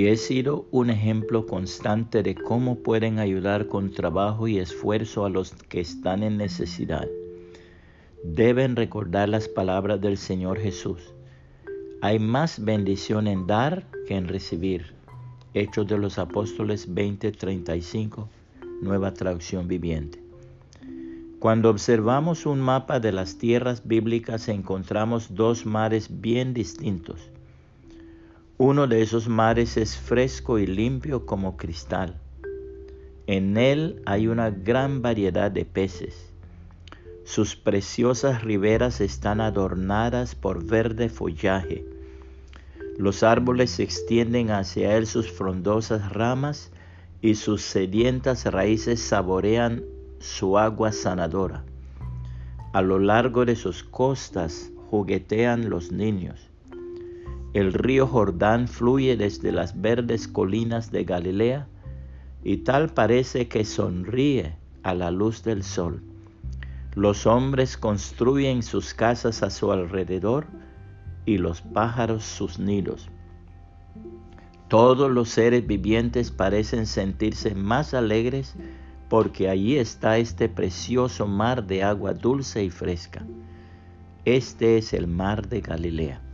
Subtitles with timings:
[0.00, 5.28] y he sido un ejemplo constante de cómo pueden ayudar con trabajo y esfuerzo a
[5.28, 7.06] los que están en necesidad.
[8.24, 11.12] Deben recordar las palabras del Señor Jesús.
[12.00, 14.94] Hay más bendición en dar que en recibir.
[15.52, 18.26] Hechos de los Apóstoles 20:35,
[18.80, 20.18] nueva traducción viviente.
[21.40, 27.30] Cuando observamos un mapa de las tierras bíblicas encontramos dos mares bien distintos.
[28.62, 32.20] Uno de esos mares es fresco y limpio como cristal.
[33.26, 36.30] En él hay una gran variedad de peces.
[37.24, 41.86] Sus preciosas riberas están adornadas por verde follaje.
[42.98, 46.70] Los árboles extienden hacia él sus frondosas ramas
[47.22, 49.84] y sus sedientas raíces saborean
[50.18, 51.64] su agua sanadora.
[52.74, 56.49] A lo largo de sus costas juguetean los niños.
[57.52, 61.66] El río Jordán fluye desde las verdes colinas de Galilea
[62.44, 66.00] y tal parece que sonríe a la luz del sol.
[66.94, 70.46] Los hombres construyen sus casas a su alrededor
[71.26, 73.10] y los pájaros sus nidos.
[74.68, 78.54] Todos los seres vivientes parecen sentirse más alegres
[79.08, 83.26] porque allí está este precioso mar de agua dulce y fresca.
[84.24, 86.29] Este es el mar de Galilea.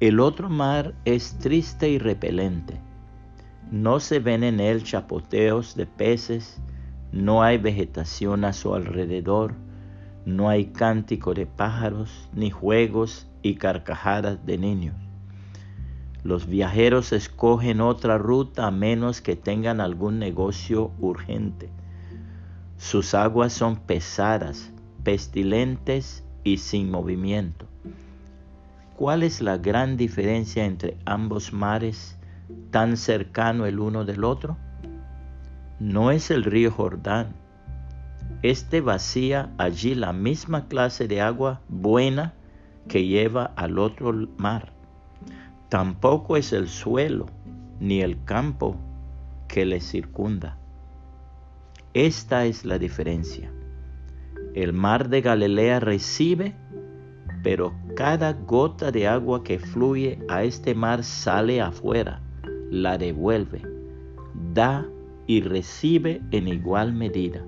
[0.00, 2.80] El otro mar es triste y repelente.
[3.72, 6.62] No se ven en él chapoteos de peces,
[7.10, 9.54] no hay vegetación a su alrededor,
[10.24, 14.94] no hay cántico de pájaros, ni juegos y carcajadas de niños.
[16.22, 21.70] Los viajeros escogen otra ruta a menos que tengan algún negocio urgente.
[22.76, 27.66] Sus aguas son pesadas, pestilentes y sin movimiento.
[28.98, 32.18] ¿Cuál es la gran diferencia entre ambos mares
[32.72, 34.56] tan cercano el uno del otro?
[35.78, 37.28] No es el río Jordán.
[38.42, 42.34] Este vacía allí la misma clase de agua buena
[42.88, 44.72] que lleva al otro mar.
[45.68, 47.26] Tampoco es el suelo
[47.78, 48.74] ni el campo
[49.46, 50.58] que le circunda.
[51.94, 53.52] Esta es la diferencia.
[54.56, 56.56] El mar de Galilea recibe
[57.42, 62.20] pero cada gota de agua que fluye a este mar sale afuera,
[62.70, 63.60] la devuelve,
[64.54, 64.86] da
[65.26, 67.44] y recibe en igual medida.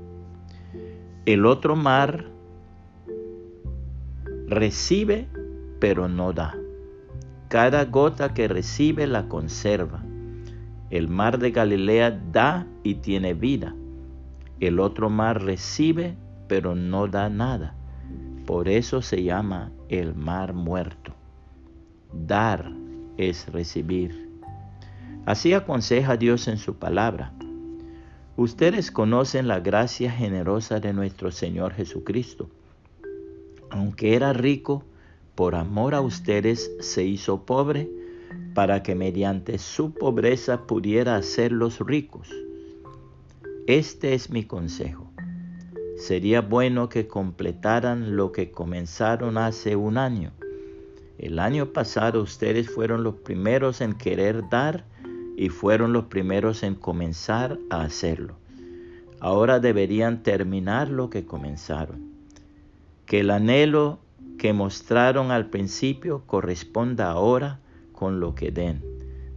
[1.25, 2.25] El otro mar
[4.49, 5.29] recibe,
[5.79, 6.57] pero no da.
[7.47, 10.03] Cada gota que recibe la conserva.
[10.91, 13.73] El mar de Galilea da y tiene vida.
[14.59, 16.17] El otro mar recibe,
[16.49, 17.77] pero no da nada.
[18.51, 21.15] Por eso se llama el mar muerto.
[22.13, 22.73] Dar
[23.17, 24.29] es recibir.
[25.25, 27.33] Así aconseja Dios en su palabra.
[28.37, 32.51] Ustedes conocen la gracia generosa de nuestro Señor Jesucristo.
[33.71, 34.83] Aunque era rico,
[35.37, 37.89] por amor a ustedes se hizo pobre
[38.53, 42.29] para que mediante su pobreza pudiera hacerlos ricos.
[43.69, 45.10] Este es mi consejo
[46.01, 50.33] sería bueno que completaran lo que comenzaron hace un año.
[51.19, 54.87] El año pasado ustedes fueron los primeros en querer dar
[55.37, 58.37] y fueron los primeros en comenzar a hacerlo.
[59.21, 62.15] Ahora deberían terminar lo que comenzaron.
[63.05, 63.99] Que el anhelo
[64.39, 67.61] que mostraron al principio corresponda ahora
[67.93, 68.83] con lo que den.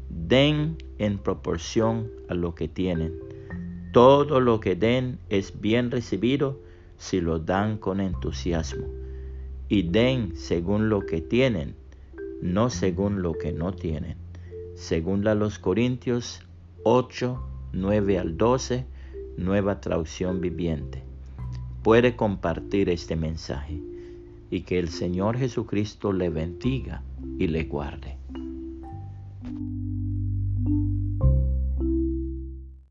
[0.09, 3.32] Den en proporción a lo que tienen
[3.93, 6.59] todo lo que den es bien recibido
[6.97, 8.87] si lo dan con entusiasmo.
[9.69, 11.75] Y den según lo que tienen,
[12.41, 14.17] no según lo que no tienen.
[14.73, 16.41] Según la los Corintios
[16.81, 17.39] 8,
[17.71, 18.85] 9 al 12,
[19.37, 21.03] nueva traducción viviente.
[21.83, 23.79] Puede compartir este mensaje
[24.49, 27.03] y que el Señor Jesucristo le bendiga
[27.37, 28.17] y le guarde.